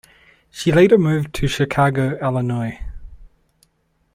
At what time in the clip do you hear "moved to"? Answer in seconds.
0.97-1.47